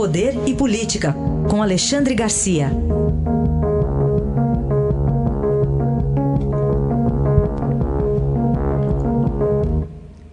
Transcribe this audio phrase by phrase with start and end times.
[0.00, 1.14] Poder e Política,
[1.50, 2.68] com Alexandre Garcia.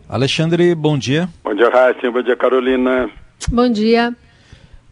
[0.07, 1.27] Alexandre, bom dia.
[1.43, 2.09] Bom dia, Raíssa.
[2.09, 3.09] Bom dia, Carolina.
[3.51, 4.15] Bom dia.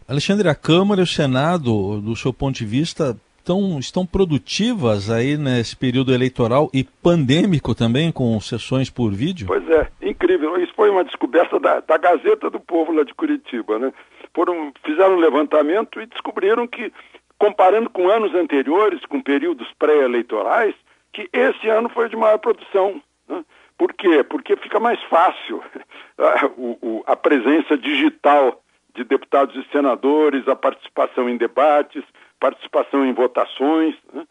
[0.06, 5.38] Alexandre, a Câmara e o Senado, do seu ponto de vista, estão, estão produtivas aí
[5.38, 9.46] nesse período eleitoral e pandêmico também, com sessões por vídeo?
[9.46, 10.54] Pois é, incrível.
[10.62, 13.90] Isso foi uma descoberta da, da Gazeta do Povo lá de Curitiba, né?
[14.36, 16.92] Foram, fizeram um levantamento e descobriram que,
[17.38, 20.74] comparando com anos anteriores, com períodos pré-eleitorais,
[21.10, 23.00] que esse ano foi de maior produção.
[23.26, 23.42] Né?
[23.78, 24.22] Por quê?
[24.22, 25.62] Porque fica mais fácil
[26.20, 28.62] a, o, a presença digital
[28.94, 32.04] de deputados e senadores, a participação em debates,
[32.38, 33.94] participação em votações.
[34.12, 34.26] Né?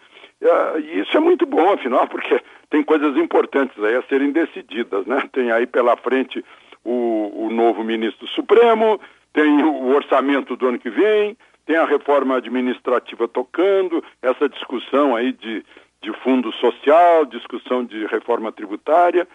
[0.84, 5.08] E isso é muito bom, afinal, porque tem coisas importantes aí a serem decididas.
[5.08, 5.28] Né?
[5.32, 6.46] Tem aí pela frente
[6.84, 9.00] o, o novo ministro Supremo,
[9.36, 15.32] tem o orçamento do ano que vem, tem a reforma administrativa tocando, essa discussão aí
[15.32, 15.64] de
[16.06, 19.28] de fundo social, discussão de reforma tributária,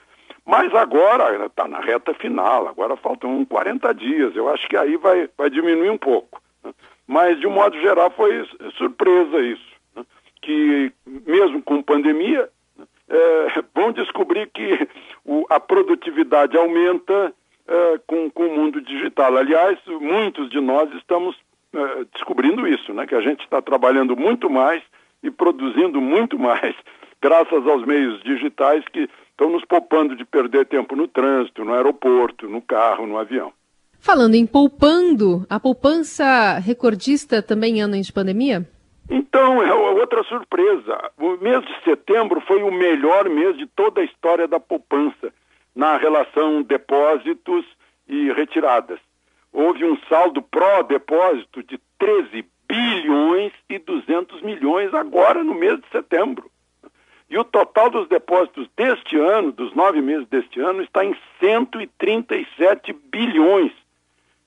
[0.47, 5.29] mas agora está na reta final, agora faltam 40 dias, eu acho que aí vai,
[5.37, 6.41] vai diminuir um pouco.
[6.63, 6.73] Né?
[7.09, 10.05] Mas, de um modo geral, foi surpresa isso, né?
[10.41, 10.93] que
[11.27, 12.49] mesmo com pandemia,
[13.09, 14.89] é, vão descobrir que
[15.25, 17.35] o, a produtividade aumenta
[17.71, 19.37] é, com, com o mundo digital.
[19.37, 21.37] Aliás, muitos de nós estamos
[21.73, 23.07] é, descobrindo isso, né?
[23.07, 24.83] que a gente está trabalhando muito mais
[25.23, 26.75] e produzindo muito mais,
[27.23, 32.49] graças aos meios digitais que estão nos poupando de perder tempo no trânsito, no aeroporto,
[32.49, 33.53] no carro, no avião.
[34.01, 38.67] Falando em poupando, a poupança recordista também em anos de pandemia?
[39.09, 40.99] Então, é outra surpresa.
[41.19, 45.33] O mês de setembro foi o melhor mês de toda a história da poupança,
[45.75, 47.65] na relação depósitos
[48.09, 48.99] e retiradas.
[49.53, 56.51] Houve um saldo pró-depósito de 13 bilhões e 200 milhões agora no mês de setembro.
[57.29, 62.93] E o total dos depósitos deste ano, dos nove meses deste ano, está em 137
[62.93, 63.73] bilhões.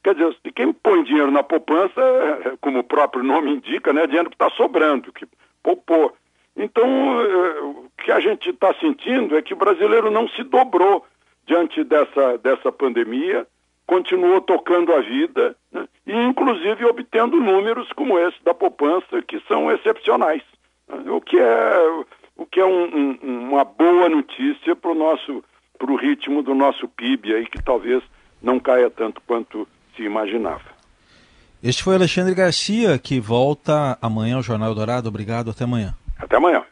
[0.03, 4.07] Quer dizer, quem põe dinheiro na poupança, é, como o próprio nome indica, né, é
[4.07, 5.25] dinheiro que está sobrando, que
[5.61, 6.13] poupou.
[6.57, 6.85] Então,
[7.21, 11.05] é, o que a gente está sentindo é que o brasileiro não se dobrou
[11.45, 13.45] diante dessa, dessa pandemia,
[13.85, 15.87] continuou tocando a vida né?
[16.07, 20.41] e, inclusive, obtendo números como esse da poupança, que são excepcionais.
[20.87, 21.11] Né?
[21.11, 22.03] O que é,
[22.37, 25.43] o que é um, um, uma boa notícia para o nosso
[25.77, 28.01] para o ritmo do nosso PIB aí, que talvez
[28.41, 30.63] não caia tanto quanto se imaginava.
[31.61, 35.09] Este foi Alexandre Garcia, que volta amanhã ao Jornal Dourado.
[35.09, 35.93] Obrigado, até amanhã.
[36.17, 36.63] Até amanhã.